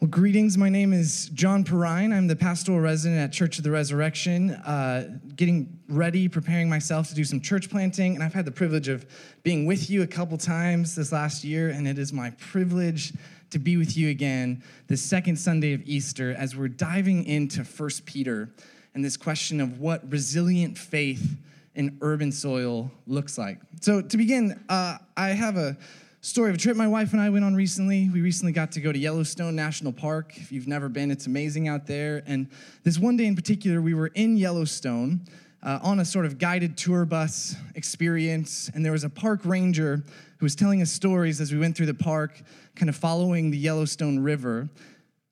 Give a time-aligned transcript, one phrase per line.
[0.00, 0.56] Well, greetings.
[0.56, 2.14] My name is John Perrine.
[2.14, 7.14] I'm the pastoral resident at Church of the Resurrection, uh, getting ready, preparing myself to
[7.14, 8.14] do some church planting.
[8.14, 9.04] And I've had the privilege of
[9.42, 13.12] being with you a couple times this last year, and it is my privilege
[13.50, 18.06] to be with you again the second Sunday of Easter as we're diving into First
[18.06, 18.48] Peter
[18.94, 21.36] and this question of what resilient faith
[21.74, 23.58] in urban soil looks like.
[23.82, 25.76] So, to begin, uh, I have a
[26.22, 28.10] story of a trip my wife and I went on recently.
[28.10, 30.36] We recently got to go to Yellowstone National Park.
[30.36, 32.22] If you've never been, it's amazing out there.
[32.26, 32.48] And
[32.84, 35.22] this one day in particular, we were in Yellowstone
[35.62, 40.04] uh, on a sort of guided tour bus experience, and there was a park ranger
[40.38, 42.42] who was telling us stories as we went through the park,
[42.74, 44.68] kind of following the Yellowstone River.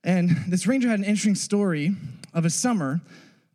[0.04, 1.94] And this ranger had an interesting story
[2.32, 3.02] of a summer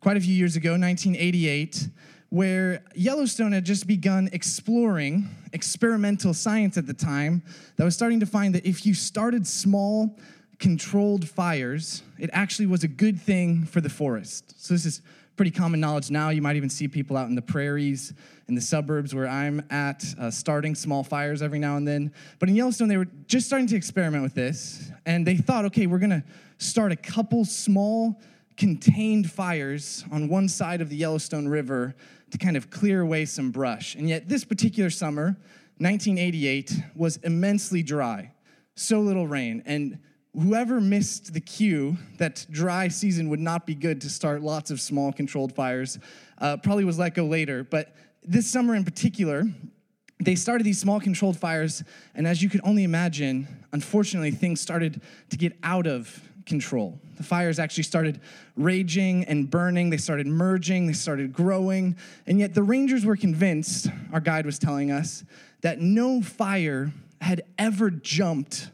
[0.00, 1.88] quite a few years ago, 1988
[2.34, 7.40] where Yellowstone had just begun exploring experimental science at the time
[7.76, 10.18] that was starting to find that if you started small,
[10.58, 14.52] controlled fires, it actually was a good thing for the forest.
[14.60, 15.00] So, this is
[15.36, 16.30] pretty common knowledge now.
[16.30, 18.12] You might even see people out in the prairies,
[18.48, 22.12] in the suburbs where I'm at, uh, starting small fires every now and then.
[22.40, 25.86] But in Yellowstone, they were just starting to experiment with this, and they thought, okay,
[25.86, 26.24] we're gonna
[26.58, 28.20] start a couple small,
[28.56, 31.94] contained fires on one side of the Yellowstone River
[32.34, 33.94] to kind of clear away some brush.
[33.94, 35.36] And yet, this particular summer,
[35.78, 38.32] 1988, was immensely dry,
[38.74, 39.62] so little rain.
[39.66, 40.00] And
[40.32, 44.80] whoever missed the cue that dry season would not be good to start lots of
[44.80, 46.00] small controlled fires
[46.38, 47.62] uh, probably was let go later.
[47.62, 49.44] But this summer in particular,
[50.18, 51.84] they started these small controlled fires,
[52.16, 56.98] and as you could only imagine, unfortunately, things started to get out of control.
[57.16, 58.20] The fires actually started
[58.56, 59.90] raging and burning.
[59.90, 61.96] They started merging, they started growing.
[62.26, 65.24] And yet the Rangers were convinced, our guide was telling us,
[65.62, 68.70] that no fire had ever jumped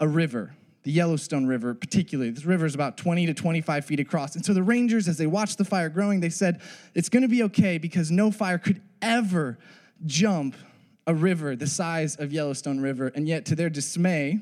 [0.00, 2.30] a river, the Yellowstone River, particularly.
[2.30, 4.34] This river is about 20 to 25 feet across.
[4.34, 6.60] And so the Rangers, as they watched the fire growing, they said,
[6.94, 9.58] it's going to be okay because no fire could ever
[10.04, 10.56] jump
[11.06, 13.12] a river the size of Yellowstone River.
[13.14, 14.40] And yet, to their dismay,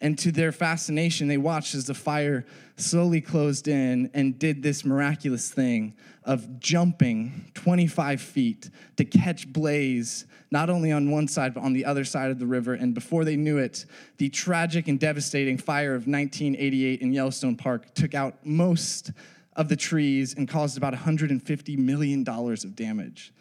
[0.00, 2.44] and to their fascination, they watched as the fire
[2.76, 10.26] slowly closed in and did this miraculous thing of jumping 25 feet to catch blaze,
[10.50, 12.74] not only on one side, but on the other side of the river.
[12.74, 13.86] And before they knew it,
[14.18, 19.12] the tragic and devastating fire of 1988 in Yellowstone Park took out most
[19.54, 23.32] of the trees and caused about $150 million of damage.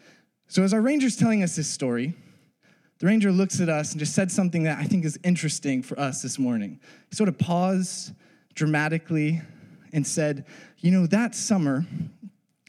[0.47, 2.13] So, as our ranger's telling us this story,
[2.99, 5.99] the ranger looks at us and just said something that I think is interesting for
[5.99, 6.79] us this morning.
[7.09, 8.13] He sort of paused
[8.53, 9.41] dramatically
[9.91, 10.45] and said,
[10.79, 11.85] You know, that summer,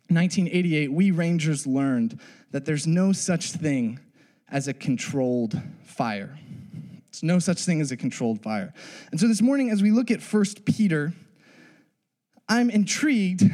[0.09, 2.21] 1988, we rangers learned
[2.51, 4.01] that there's no such thing
[4.49, 6.39] as a controlled fire.
[7.11, 8.73] There's no such thing as a controlled fire.
[9.11, 11.13] And so this morning, as we look at First Peter,
[12.49, 13.45] I'm intrigued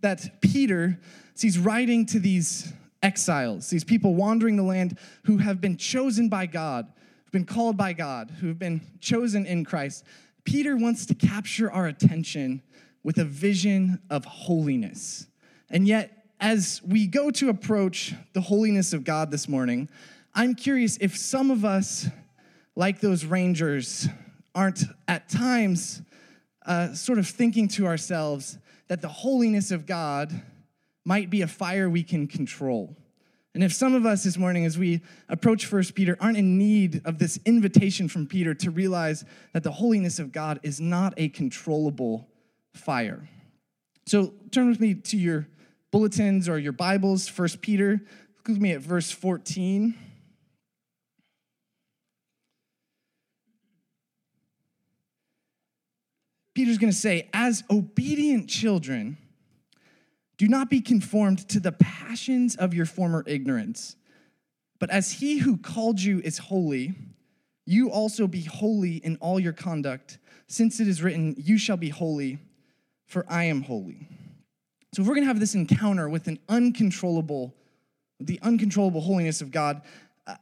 [0.00, 0.98] that Peter
[1.34, 2.72] sees writing to these
[3.02, 6.86] exiles, these people wandering the land who have been chosen by God,
[7.24, 10.04] who've been called by God, who've been chosen in Christ.
[10.44, 12.62] Peter wants to capture our attention
[13.02, 15.26] with a vision of holiness.
[15.70, 19.88] And yet, as we go to approach the holiness of God this morning,
[20.34, 22.08] I'm curious if some of us,
[22.74, 24.08] like those rangers,
[24.54, 26.02] aren't at times
[26.66, 28.58] uh, sort of thinking to ourselves
[28.88, 30.42] that the holiness of God
[31.04, 32.96] might be a fire we can control.
[33.54, 37.02] And if some of us this morning, as we approach First Peter, aren't in need
[37.04, 41.28] of this invitation from Peter to realize that the holiness of God is not a
[41.28, 42.28] controllable
[42.72, 43.28] fire.
[44.06, 45.48] So turn with me to your
[45.90, 48.00] bulletins or your Bibles, First Peter.
[48.38, 49.94] Look with me at verse 14.
[56.54, 59.16] Peter's going to say, as obedient children,
[60.42, 63.94] do not be conformed to the passions of your former ignorance,
[64.80, 66.96] but as he who called you is holy,
[67.64, 71.90] you also be holy in all your conduct, since it is written, You shall be
[71.90, 72.40] holy,
[73.06, 74.08] for I am holy.
[74.92, 77.54] So if we're gonna have this encounter with an uncontrollable,
[78.18, 79.82] the uncontrollable holiness of God,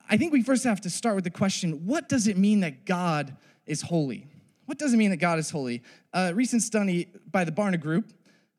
[0.08, 2.86] I think we first have to start with the question what does it mean that
[2.86, 3.36] God
[3.66, 4.26] is holy?
[4.64, 5.82] What does it mean that God is holy?
[6.14, 8.14] A recent study by the Barna Group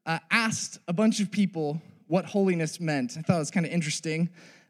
[0.05, 3.15] uh, asked a bunch of people what holiness meant.
[3.17, 4.29] I thought it was kind of interesting.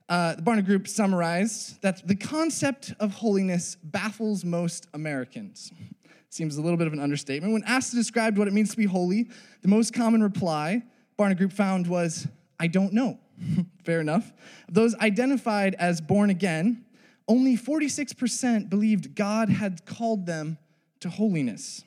[0.09, 5.71] Uh, the Barna Group summarized that the concept of holiness baffles most Americans.
[6.29, 7.53] Seems a little bit of an understatement.
[7.53, 9.29] When asked to describe what it means to be holy,
[9.61, 10.83] the most common reply
[11.17, 12.27] Barna Group found was,
[12.59, 13.19] I don't know.
[13.83, 14.31] Fair enough.
[14.67, 16.85] Of those identified as born again,
[17.27, 20.57] only 46% believed God had called them
[20.99, 21.83] to holiness.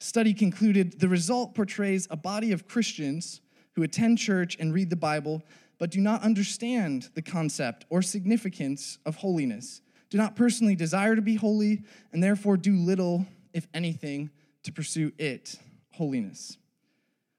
[0.00, 3.40] Study concluded the result portrays a body of Christians
[3.74, 5.42] who attend church and read the Bible,
[5.78, 11.22] but do not understand the concept or significance of holiness, do not personally desire to
[11.22, 14.30] be holy, and therefore do little, if anything,
[14.64, 15.54] to pursue it,
[15.92, 16.58] holiness.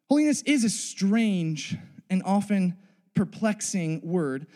[0.10, 1.76] Holiness is a strange
[2.10, 2.78] and often
[3.14, 4.48] perplexing word,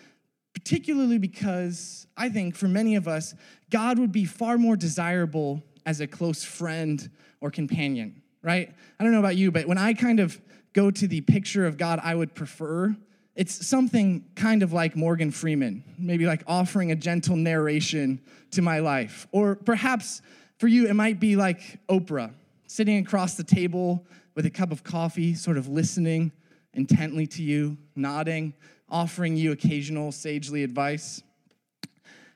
[0.54, 3.34] particularly because I think for many of us,
[3.70, 7.10] God would be far more desirable as a close friend
[7.42, 8.74] or companion, right?
[9.00, 10.40] I don't know about you, but when I kind of
[10.74, 12.96] go to the picture of God I would prefer,
[13.36, 18.22] it's something kind of like Morgan Freeman, maybe like offering a gentle narration
[18.52, 19.28] to my life.
[19.32, 20.22] Or perhaps
[20.58, 22.32] for you, it might be like Oprah,
[22.68, 24.06] sitting across the table
[24.36, 26.32] with a cup of coffee, sort of listening
[26.74, 28.54] intently to you, nodding,
[28.90, 31.22] offering you occasional sagely advice.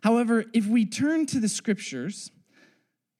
[0.01, 2.31] However, if we turn to the scriptures,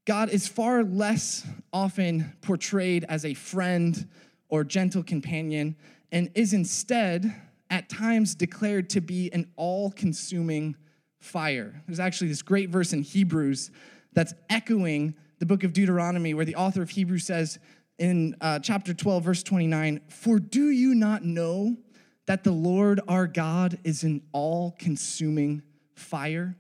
[0.10, 4.10] God is far less often portrayed as a friend
[4.48, 5.76] or gentle companion
[6.12, 7.32] and is instead
[7.70, 10.76] at times declared to be an all consuming
[11.20, 11.84] fire.
[11.86, 13.70] There's actually this great verse in Hebrews
[14.14, 17.60] that's echoing the book of Deuteronomy, where the author of Hebrews says
[18.00, 21.78] in uh, chapter 12, verse 29 For do you not know
[22.26, 25.62] that the Lord our God is an all consuming
[25.94, 26.56] fire?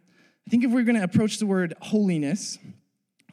[0.45, 2.59] I think if we're going to approach the word holiness,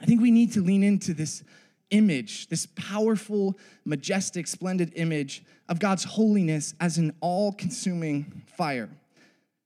[0.01, 1.43] I think we need to lean into this
[1.91, 8.89] image, this powerful, majestic, splendid image of God's holiness as an all consuming fire.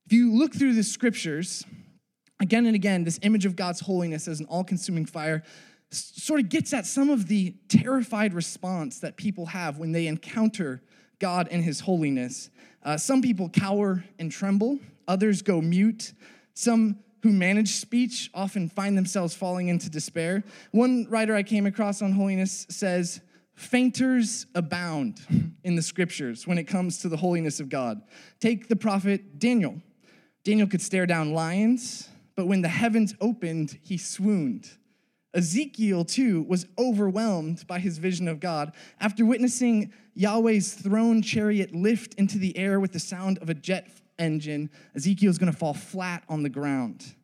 [0.06, 1.65] If you look through the scriptures,
[2.41, 5.43] again and again, this image of God's holiness as an all consuming fire
[5.93, 10.82] sort of gets at some of the terrified response that people have when they encounter
[11.19, 12.50] God and his holiness.
[12.82, 14.79] Uh, some people cower and tremble,
[15.09, 16.12] others go mute.
[16.55, 20.44] Some who manage speech often find themselves falling into despair.
[20.72, 23.20] One writer I came across on holiness says,
[23.55, 25.20] Fainters abound
[25.64, 28.00] in the scriptures when it comes to the holiness of God.
[28.40, 29.82] Take the prophet Daniel.
[30.44, 34.70] Daniel could stare down lions, but when the heavens opened, he swooned.
[35.34, 38.72] Ezekiel, too, was overwhelmed by his vision of God.
[38.99, 43.90] After witnessing Yahweh's throne chariot lift into the air with the sound of a jet
[44.20, 47.14] engine, Ezekiel is going to fall flat on the ground.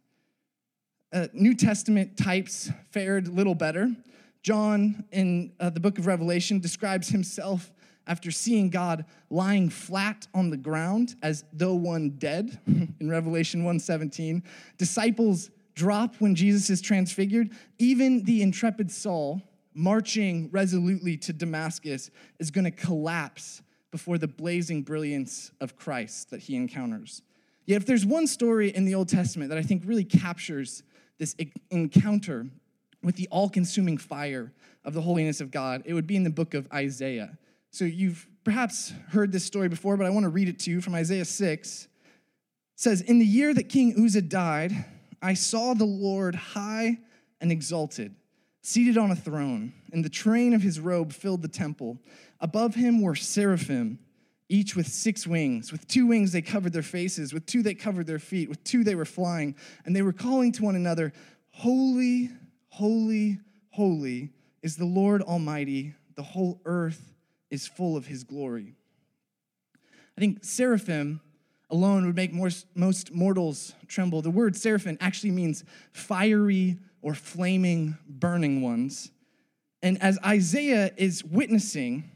[1.12, 3.94] Uh, New Testament types fared little better.
[4.42, 7.72] John, in uh, the book of Revelation, describes himself
[8.06, 14.42] after seeing God lying flat on the ground as though one dead in Revelation 1:17.
[14.78, 17.50] Disciples drop when Jesus is transfigured.
[17.78, 19.42] Even the intrepid Saul,
[19.74, 23.62] marching resolutely to Damascus, is going to collapse
[23.96, 27.22] before the blazing brilliance of Christ that he encounters.
[27.64, 30.82] Yet, if there's one story in the Old Testament that I think really captures
[31.16, 31.34] this
[31.70, 32.46] encounter
[33.02, 34.52] with the all consuming fire
[34.84, 37.38] of the holiness of God, it would be in the book of Isaiah.
[37.70, 40.82] So, you've perhaps heard this story before, but I want to read it to you
[40.82, 41.84] from Isaiah 6.
[41.84, 41.90] It
[42.74, 44.72] says, In the year that King Uzziah died,
[45.22, 46.98] I saw the Lord high
[47.40, 48.14] and exalted,
[48.66, 51.96] seated on a throne, and the train of his robe filled the temple.
[52.40, 53.96] Above him were seraphim,
[54.48, 55.70] each with six wings.
[55.70, 58.82] With two wings they covered their faces, with two they covered their feet, with two
[58.82, 59.54] they were flying,
[59.84, 61.12] and they were calling to one another,
[61.50, 62.28] Holy,
[62.70, 63.38] holy,
[63.70, 64.30] holy
[64.62, 65.94] is the Lord Almighty.
[66.16, 67.14] The whole earth
[67.52, 68.74] is full of his glory.
[70.18, 71.20] I think seraphim
[71.70, 72.66] alone would make most,
[73.12, 74.22] mortals tremble.
[74.22, 79.10] The word seraphim actually means fiery or flaming, burning ones.
[79.82, 82.10] And as Isaiah is witnessing,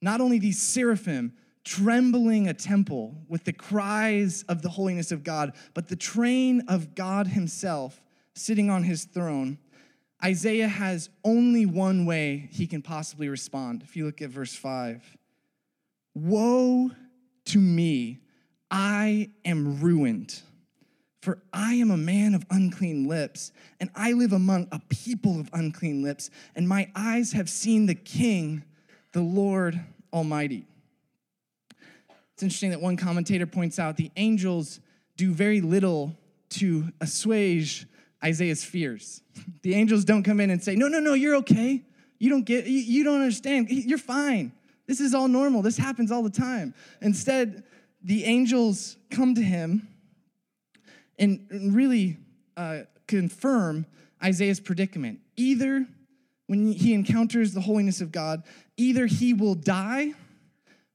[0.00, 5.52] not only these seraphim trembling a temple with the cries of the holiness of God,
[5.74, 8.00] but the train of God Himself
[8.34, 9.58] sitting on His throne,
[10.24, 13.82] Isaiah has only one way he can possibly respond.
[13.82, 15.16] If you look at verse 5
[16.14, 16.90] Woe
[17.46, 18.20] to me!
[18.70, 20.40] I am ruined.
[21.26, 25.50] For I am a man of unclean lips, and I live among a people of
[25.52, 28.62] unclean lips, and my eyes have seen the King,
[29.10, 29.80] the Lord
[30.12, 30.68] Almighty.
[32.32, 34.78] It's interesting that one commentator points out the angels
[35.16, 36.14] do very little
[36.50, 37.88] to assuage
[38.22, 39.20] Isaiah's fears.
[39.62, 41.82] The angels don't come in and say, No, no, no, you're okay.
[42.20, 43.68] You don't get, you don't understand.
[43.68, 44.52] You're fine.
[44.86, 45.62] This is all normal.
[45.62, 46.72] This happens all the time.
[47.00, 47.64] Instead,
[48.00, 49.88] the angels come to him
[51.18, 52.18] and really
[52.56, 53.86] uh, confirm
[54.22, 55.20] Isaiah's predicament.
[55.36, 55.86] Either
[56.46, 58.42] when he encounters the holiness of God,
[58.76, 60.12] either he will die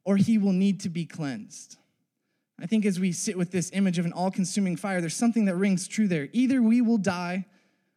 [0.03, 1.77] or he will need to be cleansed.
[2.59, 5.45] I think as we sit with this image of an all consuming fire, there's something
[5.45, 6.29] that rings true there.
[6.31, 7.45] Either we will die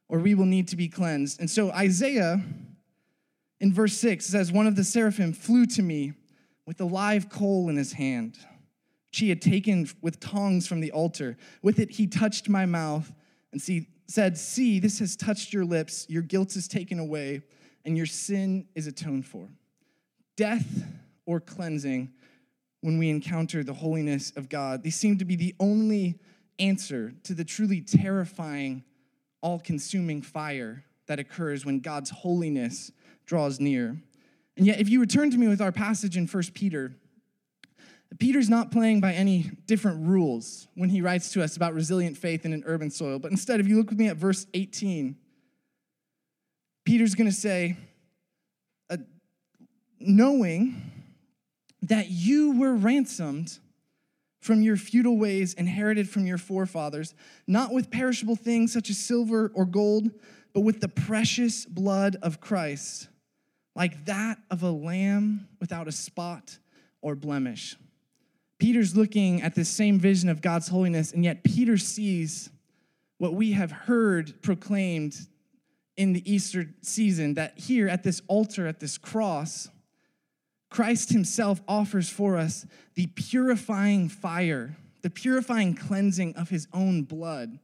[0.09, 1.40] or we will need to be cleansed.
[1.40, 2.43] And so Isaiah
[3.61, 6.12] In verse 6, says, One of the seraphim flew to me
[6.66, 8.37] with a live coal in his hand,
[9.14, 11.37] which he had taken with tongs from the altar.
[11.62, 13.12] With it, he touched my mouth
[13.52, 17.42] and see, said, See, this has touched your lips, your guilt is taken away,
[17.85, 19.47] and your sin is atoned for.
[20.37, 20.83] Death
[21.26, 22.11] or cleansing
[22.80, 24.83] when we encounter the holiness of God.
[24.83, 26.18] These seem to be the only
[26.59, 28.83] answer to the truly terrifying,
[29.42, 32.90] all consuming fire that occurs when God's holiness
[33.26, 33.97] draws near.
[34.56, 36.97] And yet, if you return to me with our passage in 1 Peter,
[38.19, 42.45] Peter's not playing by any different rules when he writes to us about resilient faith
[42.45, 43.19] in an urban soil.
[43.19, 45.17] But instead, if you look with me at verse 18,
[46.85, 47.77] Peter's going to say,
[48.91, 48.99] uh,
[49.99, 50.93] knowing
[51.83, 53.59] that you were ransomed
[54.41, 57.15] from your futile ways inherited from your forefathers,
[57.47, 60.11] not with perishable things such as silver or gold,
[60.53, 63.09] but with the precious blood of Christ,
[63.75, 66.59] like that of a lamb without a spot
[67.01, 67.77] or blemish.
[68.59, 72.51] Peter's looking at this same vision of God's holiness, and yet Peter sees
[73.19, 75.17] what we have heard proclaimed
[75.97, 79.69] in the Easter season that here at this altar, at this cross,
[80.71, 87.59] Christ himself offers for us the purifying fire, the purifying cleansing of his own blood.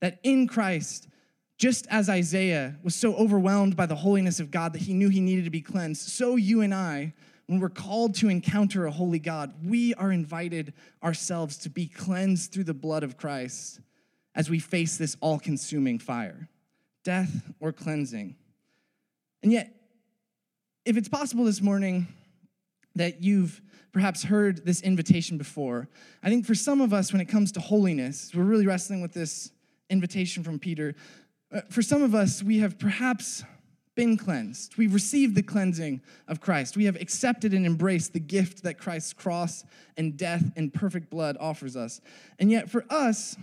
[0.00, 1.08] That in Christ,
[1.56, 5.20] just as Isaiah was so overwhelmed by the holiness of God that he knew he
[5.20, 7.14] needed to be cleansed, so you and I,
[7.46, 10.72] when we're called to encounter a holy God, we are invited
[11.02, 13.80] ourselves to be cleansed through the blood of Christ
[14.34, 16.48] as we face this all consuming fire
[17.04, 18.36] death or cleansing.
[19.42, 19.74] And yet,
[20.84, 22.06] if it's possible this morning
[22.94, 23.60] that you've
[23.92, 25.88] perhaps heard this invitation before,
[26.22, 29.12] I think for some of us, when it comes to holiness, we're really wrestling with
[29.12, 29.50] this
[29.90, 30.94] invitation from Peter.
[31.52, 33.42] Uh, for some of us, we have perhaps
[33.94, 34.76] been cleansed.
[34.76, 36.76] We've received the cleansing of Christ.
[36.76, 39.64] We have accepted and embraced the gift that Christ's cross
[39.96, 42.00] and death and perfect blood offers us.
[42.38, 43.36] And yet, for us,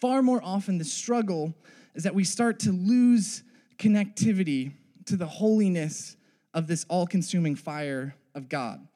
[0.00, 1.54] far more often, the struggle
[1.94, 3.42] is that we start to lose
[3.78, 4.72] connectivity
[5.06, 6.16] to the holiness
[6.54, 8.86] of this all consuming fire of God.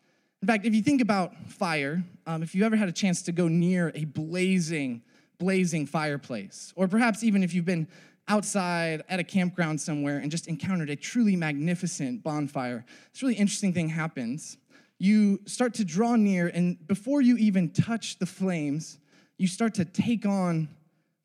[0.43, 3.33] In fact, if you think about fire, um, if you've ever had a chance to
[3.33, 5.03] go near a blazing,
[5.39, 7.89] blazing fireplace, or perhaps even if you've been
[8.29, 13.73] outside at a campground somewhere and just encountered a truly magnificent bonfire, this really interesting
[13.73, 14.57] thing happens.
[14.99, 18.99] You start to draw near, and before you even touch the flames,
[19.39, 20.69] you start to take on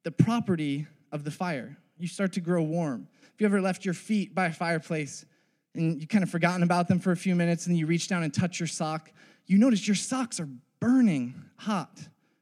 [0.04, 1.78] the property of the fire.
[1.98, 3.08] You start to grow warm.
[3.34, 5.26] If you ever left your feet by a fireplace
[5.74, 8.24] and you kind of forgotten about them for a few minutes and you reach down
[8.24, 9.12] and touch your sock,
[9.46, 12.00] you notice your socks are burning hot,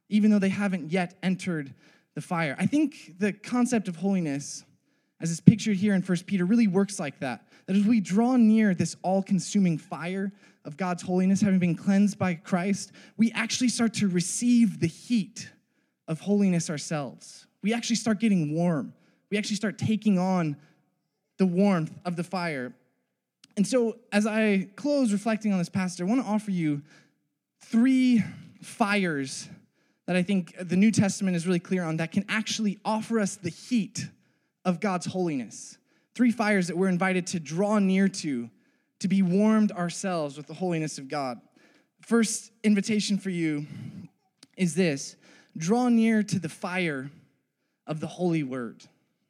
[0.10, 1.74] even though they haven't yet entered
[2.16, 2.56] the fire.
[2.60, 4.64] I think the concept of holiness,
[5.22, 7.48] as is pictured here in 1 Peter, really works like that.
[7.68, 10.32] That as we draw near this all consuming fire
[10.66, 15.50] of God's holiness, having been cleansed by Christ, we actually start to receive the heat
[16.08, 17.48] of holiness ourselves.
[17.62, 18.94] We actually start getting warm.
[19.30, 20.58] We actually start taking on
[21.38, 22.74] the warmth of the fire.
[23.56, 26.82] And so, as I close reflecting on this passage, I want to offer you
[27.62, 28.24] three
[28.62, 29.50] fires
[30.10, 33.36] that I think the New Testament is really clear on that can actually offer us
[33.36, 34.08] the heat
[34.66, 35.78] of God's holiness.
[36.16, 38.50] Three fires that we're invited to draw near to,
[39.02, 41.40] to be warmed ourselves with the holiness of God.
[42.02, 43.68] First invitation for you
[44.58, 45.16] is this
[45.56, 47.12] draw near to the fire
[47.86, 48.86] of the Holy Word.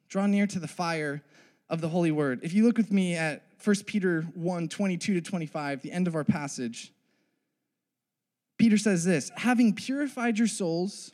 [0.08, 1.22] Draw near to the fire
[1.68, 2.40] of the Holy Word.
[2.42, 6.14] If you look with me at 1 Peter 1 22 to 25, the end of
[6.14, 6.90] our passage,
[8.60, 11.12] Peter says this having purified your souls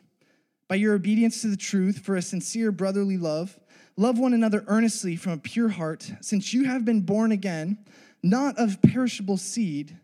[0.67, 3.57] by your obedience to the truth for a sincere brotherly love,
[3.95, 7.77] love one another earnestly from a pure heart, since you have been born again,
[8.21, 9.97] not of perishable seed,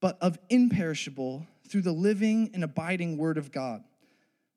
[0.00, 3.84] but of imperishable, through the living and abiding word of God.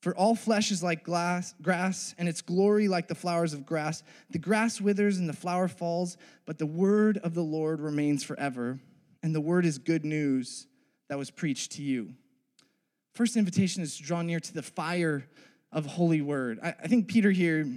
[0.02, 4.02] For all flesh is like glass, grass, and its glory like the flowers of grass.
[4.32, 6.18] The grass withers and the flower falls,
[6.48, 8.80] but the word of the Lord remains forever.
[9.22, 10.66] And the word is good news
[11.08, 12.16] that was preached to you.
[13.14, 15.28] First invitation is to draw near to the fire
[15.72, 16.60] of holy word.
[16.64, 17.68] I, I think Peter here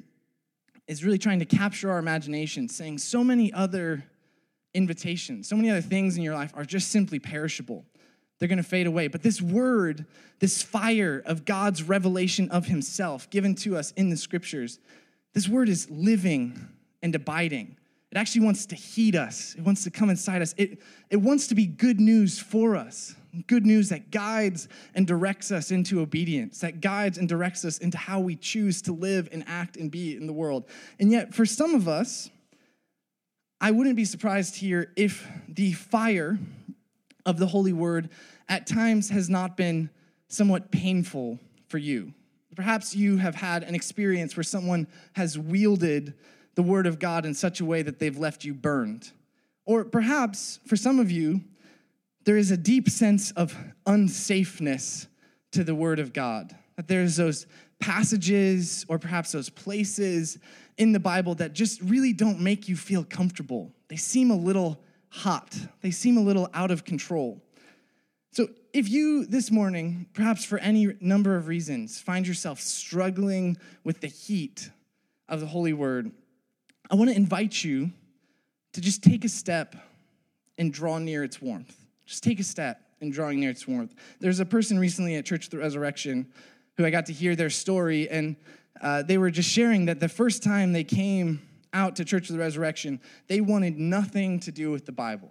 [0.87, 4.05] is really trying to capture our imagination, saying so many other
[4.75, 7.85] invitations, so many other things in your life are just simply perishable
[8.39, 9.09] they're going to fade away.
[9.09, 10.07] But this word,
[10.39, 14.79] this fire of God's revelation of himself given to us in the scriptures,
[15.33, 16.69] this word is living
[17.03, 17.77] and abiding.
[18.11, 20.55] It actually wants to heat us, it wants to come inside us.
[20.57, 23.15] It, it wants to be good news for us.
[23.47, 27.99] Good news that guides and directs us into obedience, that guides and directs us into
[27.99, 30.65] how we choose to live and act and be in the world.
[30.99, 32.31] And yet, for some of us,
[33.61, 36.39] I wouldn't be surprised here if the fire
[37.25, 38.11] of the Holy Word
[38.49, 39.91] at times has not been
[40.29, 41.39] somewhat painful
[41.69, 42.13] for you.
[42.55, 46.15] Perhaps you have had an experience where someone has wielded
[46.55, 49.11] the Word of God in such a way that they've left you burned.
[49.65, 51.41] Or perhaps for some of you,
[52.25, 55.07] there is a deep sense of unsafeness
[55.53, 56.55] to the Word of God.
[56.77, 57.47] That there's those
[57.79, 60.39] passages or perhaps those places
[60.79, 63.73] in the Bible that just really don't make you feel comfortable.
[63.89, 67.41] They seem a little hot, they seem a little out of control.
[68.33, 74.01] So, if you this morning, perhaps for any number of reasons, find yourself struggling with
[74.01, 74.71] the heat
[75.29, 76.11] of the Holy Word,
[76.91, 77.93] I want to invite you
[78.73, 79.77] to just take a step
[80.59, 81.84] and draw near its warmth.
[82.07, 83.95] Just take a step in drawing near its warmth.
[84.21, 86.33] There's a person recently at Church of the Resurrection
[86.77, 88.37] who I got to hear their story, and
[88.81, 91.41] uh, they were just sharing that the first time they came
[91.73, 95.31] out to Church of the Resurrection, they wanted nothing to do with the Bible.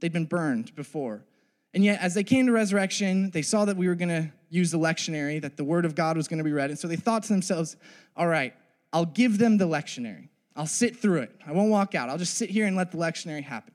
[0.00, 1.24] They'd been burned before.
[1.72, 4.70] And yet, as they came to resurrection, they saw that we were going to use
[4.70, 6.70] the lectionary, that the word of God was going to be read.
[6.70, 7.76] And so they thought to themselves,
[8.16, 8.54] all right,
[8.92, 10.28] I'll give them the lectionary.
[10.54, 11.32] I'll sit through it.
[11.44, 12.08] I won't walk out.
[12.08, 13.74] I'll just sit here and let the lectionary happen.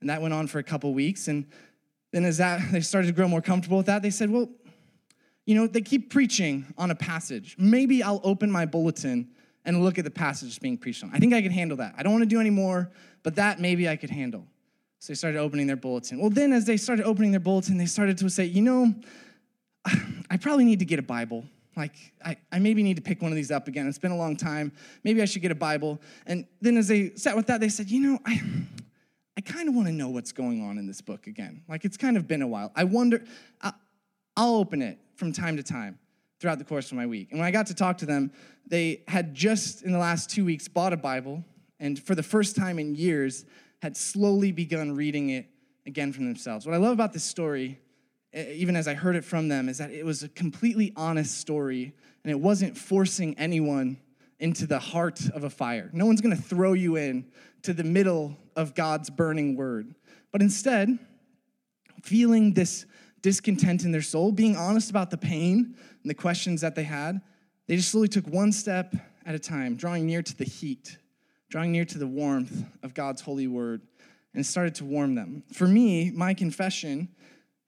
[0.00, 1.28] And that went on for a couple weeks.
[1.28, 1.46] And
[2.12, 4.48] then as that they started to grow more comfortable with that, they said, well,
[5.46, 7.56] you know, they keep preaching on a passage.
[7.58, 9.30] Maybe I'll open my bulletin
[9.64, 11.10] and look at the passage being preached on.
[11.12, 11.94] I think I can handle that.
[11.96, 12.90] I don't want to do any more,
[13.22, 14.46] but that maybe I could handle.
[14.98, 16.18] So they started opening their bulletin.
[16.18, 18.94] Well, then as they started opening their bulletin, they started to say, you know,
[20.30, 21.44] I probably need to get a Bible.
[21.76, 23.86] Like, I, I maybe need to pick one of these up again.
[23.86, 24.72] It's been a long time.
[25.04, 26.00] Maybe I should get a Bible.
[26.26, 28.40] And then as they sat with that, they said, you know, I,
[29.38, 31.62] I kind of want to know what's going on in this book again.
[31.68, 32.72] Like, it's kind of been a while.
[32.74, 33.22] I wonder,
[33.62, 35.96] I'll open it from time to time
[36.40, 37.28] throughout the course of my week.
[37.30, 38.32] And when I got to talk to them,
[38.66, 41.44] they had just in the last two weeks bought a Bible,
[41.78, 43.44] and for the first time in years,
[43.80, 45.46] had slowly begun reading it
[45.86, 46.66] again from themselves.
[46.66, 47.78] What I love about this story,
[48.34, 51.92] even as I heard it from them, is that it was a completely honest story,
[52.24, 53.98] and it wasn't forcing anyone
[54.40, 55.90] into the heart of a fire.
[55.92, 57.26] No one's gonna throw you in
[57.62, 59.94] to the middle of God's burning word.
[60.30, 60.98] But instead,
[62.02, 62.86] feeling this
[63.22, 67.20] discontent in their soul, being honest about the pain and the questions that they had,
[67.66, 68.94] they just slowly took one step
[69.26, 70.98] at a time, drawing near to the heat,
[71.50, 73.82] drawing near to the warmth of God's holy word,
[74.34, 75.42] and started to warm them.
[75.52, 77.08] For me, my confession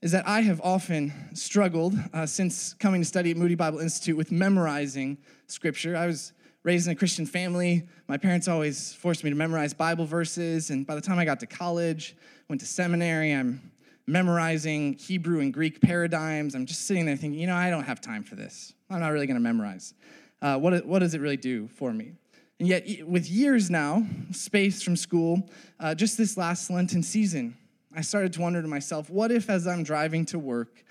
[0.01, 4.17] is that I have often struggled uh, since coming to study at Moody Bible Institute
[4.17, 5.97] with memorizing scripture.
[5.97, 7.85] I was raised in a Christian family.
[8.09, 11.41] My parents always forced me to memorize Bible verses, and by the time I got
[11.41, 12.17] to college,
[12.49, 13.73] went to seminary, I'm
[14.07, 16.55] memorizing Hebrew and Greek paradigms.
[16.55, 18.75] I'm just sitting there thinking, you know, I don't have time for this.
[18.91, 19.95] I'm not really going to memorize.
[20.43, 22.13] Uh, what, what does it really do for me?
[22.59, 27.57] And yet, with years now, space from school, uh, just this last Lenten season,
[27.97, 30.85] I started to wonder to myself, what if as I'm driving to work,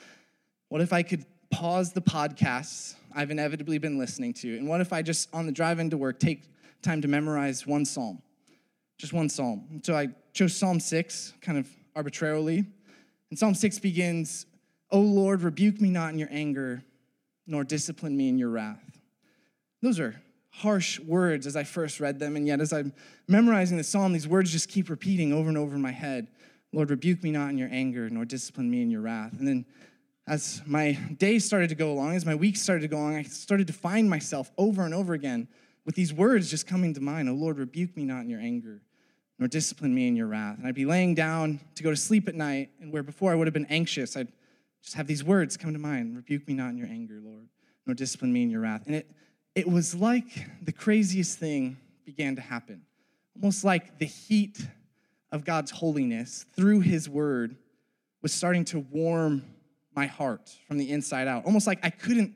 [0.69, 4.57] what if I could pause the podcasts I've inevitably been listening to?
[4.57, 6.43] And what if I just, on the drive into work, take
[6.81, 8.21] time to memorize one psalm?
[8.97, 9.81] Just one psalm.
[9.83, 12.65] So I chose Psalm 6, kind of arbitrarily.
[13.29, 14.45] And Psalm 6 begins,
[14.91, 16.83] O Lord, rebuke me not in your anger,
[17.47, 18.99] nor discipline me in your wrath.
[19.81, 22.91] Those are harsh words as I first read them, and yet as I'm
[23.27, 26.27] memorizing the psalm, these words just keep repeating over and over in my head.
[26.73, 29.33] Lord, rebuke me not in your anger, nor discipline me in your wrath.
[29.39, 29.65] And then
[30.29, 33.23] as my days started to go along, as my weeks started to go along, I
[33.23, 35.47] started to find myself over and over again
[35.85, 37.27] with these words just coming to mind.
[37.27, 38.83] Oh Lord, rebuke me not in your anger,
[39.39, 40.59] nor discipline me in your wrath.
[40.59, 43.35] And I'd be laying down to go to sleep at night, and where before I
[43.35, 44.31] would have been anxious, I'd
[44.83, 47.47] just have these words come to mind Rebuke me not in your anger, Lord,
[47.87, 48.83] nor discipline me in your wrath.
[48.85, 49.09] And it,
[49.55, 52.83] it was like the craziest thing began to happen.
[53.35, 54.59] Almost like the heat
[55.31, 57.55] of God's holiness through his word
[58.21, 59.43] was starting to warm
[59.99, 61.43] my heart from the inside out.
[61.43, 62.33] Almost like I couldn't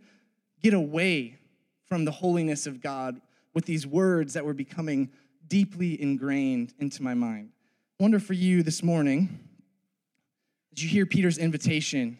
[0.62, 1.38] get away
[1.86, 3.22] from the holiness of God
[3.54, 5.10] with these words that were becoming
[5.48, 7.52] deeply ingrained into my mind.
[7.98, 9.40] I wonder for you this morning,
[10.74, 12.20] did you hear Peter's invitation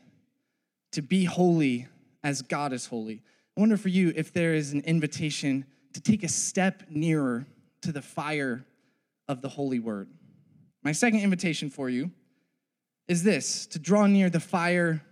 [0.94, 1.88] to be holy
[2.24, 3.22] as God is holy?
[3.58, 7.46] I wonder for you if there is an invitation to take a step nearer
[7.82, 8.66] to the fire
[9.28, 10.08] of the holy word.
[10.84, 12.12] My second invitation for you
[13.10, 15.04] is this to draw near the fire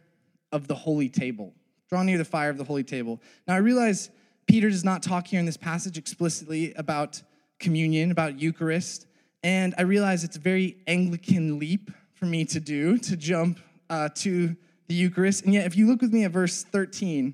[0.51, 1.53] of the holy table.
[1.89, 3.19] Draw near the fire of the holy table.
[3.47, 4.09] Now, I realize
[4.47, 7.21] Peter does not talk here in this passage explicitly about
[7.59, 9.07] communion, about Eucharist.
[9.43, 13.59] And I realize it's a very Anglican leap for me to do, to jump
[13.89, 14.55] uh, to
[14.87, 15.45] the Eucharist.
[15.45, 17.33] And yet, if you look with me at verse 13,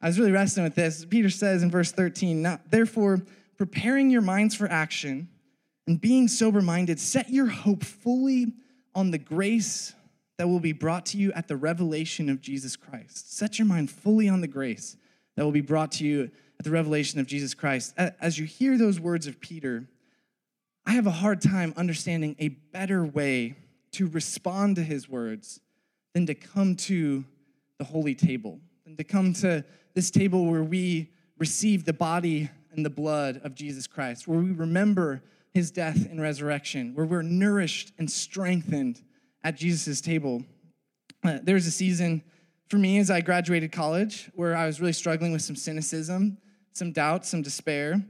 [0.00, 1.04] I was really wrestling with this.
[1.04, 3.22] Peter says in verse 13, now, therefore,
[3.56, 5.28] preparing your minds for action
[5.86, 8.52] And being sober minded, set your hope fully
[8.94, 9.94] on the grace
[10.38, 13.36] that will be brought to you at the revelation of Jesus Christ.
[13.36, 14.96] Set your mind fully on the grace
[15.36, 17.94] that will be brought to you at the revelation of Jesus Christ.
[17.96, 19.86] As you hear those words of Peter,
[20.86, 23.56] I have a hard time understanding a better way
[23.92, 25.60] to respond to his words
[26.14, 27.24] than to come to
[27.78, 29.64] the holy table, than to come to
[29.94, 34.52] this table where we receive the body and the blood of Jesus Christ, where we
[34.52, 39.02] remember his death and resurrection, where we're nourished and strengthened
[39.44, 40.44] at Jesus' table.
[41.24, 42.22] Uh, there was a season
[42.68, 46.38] for me as I graduated college where I was really struggling with some cynicism,
[46.72, 48.02] some doubt, some despair.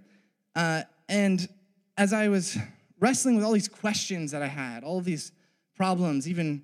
[0.55, 1.49] Uh, and
[1.97, 2.57] as I was
[3.01, 5.33] wrestling with all these questions that I had, all these
[5.77, 6.63] problems, even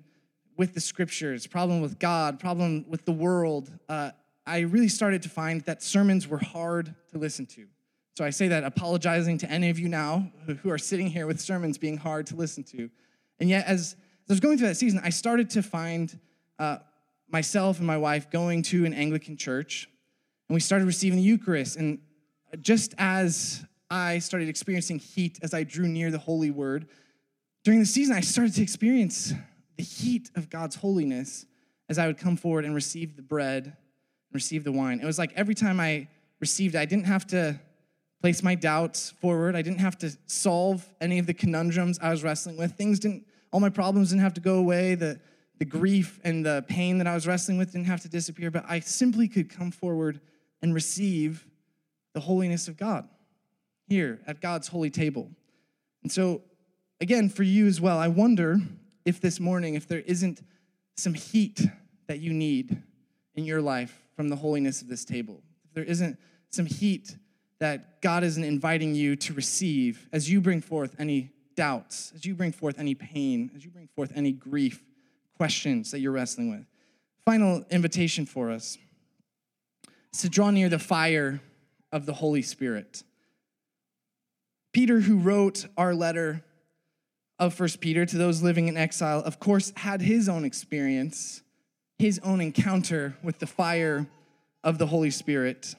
[0.57, 4.11] with the scriptures, problem with God, problem with the world, uh,
[4.45, 7.67] I really started to find that sermons were hard to listen to.
[8.17, 11.39] So I say that apologizing to any of you now who are sitting here with
[11.39, 12.89] sermons being hard to listen to.
[13.39, 13.95] And yet, as
[14.29, 16.17] I was going through that season, I started to find
[16.59, 16.77] uh,
[17.29, 19.89] myself and my wife going to an Anglican church,
[20.47, 21.77] and we started receiving the Eucharist.
[21.77, 21.99] And
[22.61, 26.87] just as I started experiencing heat as I drew near the Holy Word.
[27.63, 29.33] During the season, I started to experience
[29.77, 31.45] the heat of God's holiness
[31.89, 33.75] as I would come forward and receive the bread and
[34.33, 34.99] receive the wine.
[34.99, 36.07] It was like every time I
[36.39, 37.59] received it, I didn't have to
[38.21, 39.55] place my doubts forward.
[39.55, 42.73] I didn't have to solve any of the conundrums I was wrestling with.
[42.73, 44.95] Things didn't, all my problems didn't have to go away.
[44.95, 45.19] The,
[45.57, 48.65] the grief and the pain that I was wrestling with didn't have to disappear, but
[48.67, 50.21] I simply could come forward
[50.61, 51.45] and receive
[52.13, 53.07] the holiness of God
[53.87, 55.29] here at God's holy table.
[56.03, 56.41] And so,
[57.01, 58.57] again, for you as well, I wonder
[59.05, 60.41] if this morning, if there isn't
[60.95, 61.61] some heat
[62.07, 62.81] that you need
[63.35, 66.17] in your life from the holiness of this table, if there isn't
[66.49, 67.15] some heat
[67.59, 72.33] that God isn't inviting you to receive as you bring forth any doubts, as you
[72.35, 74.81] bring forth any pain, as you bring forth any grief,
[75.35, 76.65] questions that you're wrestling with.
[77.25, 78.77] Final invitation for us
[80.13, 81.41] is to draw near the fire
[81.91, 83.03] of the Holy Spirit.
[84.71, 86.45] Peter, who wrote our letter
[87.39, 91.41] of First Peter to those living in exile, of course, had his own experience,
[91.97, 94.07] his own encounter with the fire
[94.63, 95.75] of the Holy Spirit.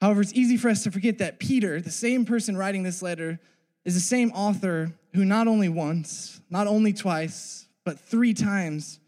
[0.00, 3.38] However, it's easy for us to forget that Peter, the same person writing this letter,
[3.84, 8.98] is the same author who not only once, not only twice, but three times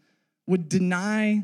[0.45, 1.43] would deny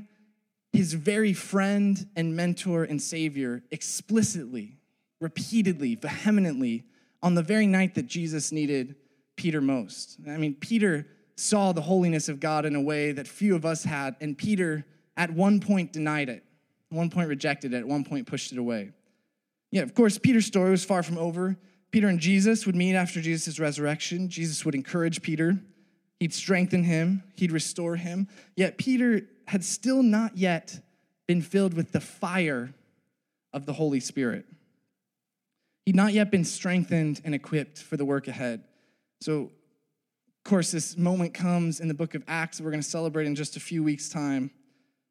[0.72, 4.78] his very friend and mentor and savior explicitly,
[5.20, 6.86] repeatedly, vehemently
[7.22, 8.96] on the very night that Jesus needed
[9.36, 10.18] Peter most.
[10.28, 13.84] I mean, Peter saw the holiness of God in a way that few of us
[13.84, 14.86] had, and Peter
[15.18, 16.44] at one point denied it,
[16.92, 18.92] at one point rejected it, at one point pushed it away.
[19.72, 21.58] Yeah, of course, Peter's story was far from over.
[21.94, 24.28] Peter and Jesus would meet after Jesus' resurrection.
[24.28, 25.60] Jesus would encourage Peter,
[26.20, 28.28] he'd strengthen him, he'd restore him.
[28.56, 30.80] Yet Peter had still not yet
[31.28, 32.74] been filled with the fire
[33.54, 34.46] of the Holy Spirit.
[35.86, 38.64] He'd not yet been strengthened and equipped for the work ahead.
[39.22, 42.90] So, of course, this moment comes in the book of Acts that we're going to
[42.90, 44.50] celebrate in just a few weeks' time,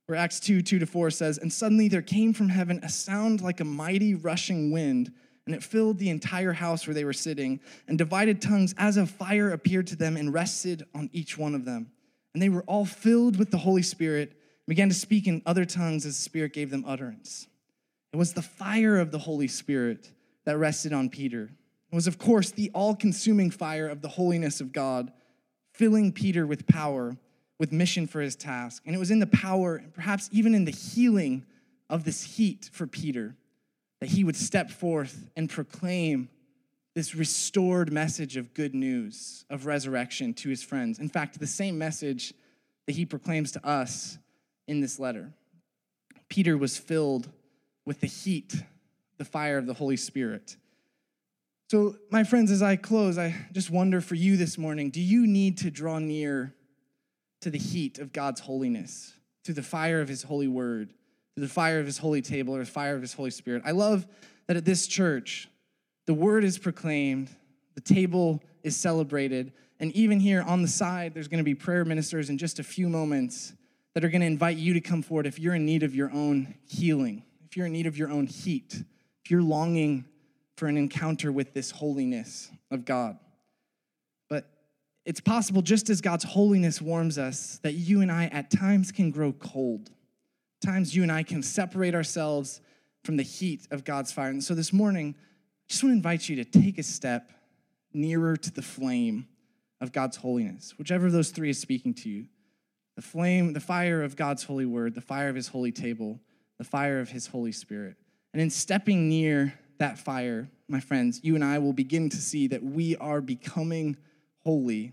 [0.06, 3.40] where Acts 2 2 to 4 says, And suddenly there came from heaven a sound
[3.40, 5.12] like a mighty rushing wind,
[5.46, 9.10] and it filled the entire house where they were sitting, and divided tongues as of
[9.10, 11.90] fire appeared to them and rested on each one of them.
[12.32, 15.64] And they were all filled with the Holy Spirit, and began to speak in other
[15.64, 17.48] tongues as the Spirit gave them utterance.
[18.12, 20.10] It was the fire of the Holy Spirit
[20.44, 21.50] that rested on Peter.
[21.90, 25.12] It was, of course, the all consuming fire of the holiness of God,
[25.72, 27.16] filling Peter with power,
[27.58, 28.82] with mission for his task.
[28.86, 31.44] And it was in the power, and perhaps even in the healing
[31.90, 33.36] of this heat for Peter,
[34.02, 36.28] that he would step forth and proclaim
[36.96, 40.98] this restored message of good news, of resurrection to his friends.
[40.98, 42.34] In fact, the same message
[42.88, 44.18] that he proclaims to us
[44.66, 45.32] in this letter.
[46.28, 47.30] Peter was filled
[47.86, 48.64] with the heat
[49.18, 50.56] the fire of the Holy Spirit.
[51.70, 55.28] So, my friends, as I close, I just wonder for you this morning do you
[55.28, 56.52] need to draw near
[57.42, 60.92] to the heat of God's holiness, to the fire of His holy word,
[61.36, 63.62] the fire of His holy table, or the fire of His Holy Spirit?
[63.64, 64.06] I love
[64.46, 65.48] that at this church,
[66.06, 67.30] the word is proclaimed,
[67.74, 71.84] the table is celebrated, and even here on the side, there's going to be prayer
[71.84, 73.52] ministers in just a few moments
[73.94, 76.10] that are going to invite you to come forward if you're in need of your
[76.12, 78.84] own healing, if you're in need of your own heat
[79.24, 80.04] if you're longing
[80.56, 83.18] for an encounter with this holiness of God.
[84.28, 84.48] But
[85.04, 89.10] it's possible, just as God's holiness warms us, that you and I at times can
[89.10, 89.90] grow cold.
[90.62, 92.60] Times you and I can separate ourselves
[93.02, 94.30] from the heat of God's fire.
[94.30, 97.32] And so this morning, I just want to invite you to take a step
[97.92, 99.26] nearer to the flame
[99.80, 102.26] of God's holiness, whichever of those three is speaking to you.
[102.94, 106.20] The flame, the fire of God's holy word, the fire of his holy table,
[106.58, 107.96] the fire of his Holy Spirit.
[108.32, 112.46] And in stepping near that fire, my friends, you and I will begin to see
[112.48, 113.96] that we are becoming
[114.44, 114.92] holy,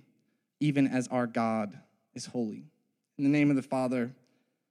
[0.60, 1.78] even as our God
[2.16, 2.66] is holy.
[3.20, 4.12] In the name of the Father,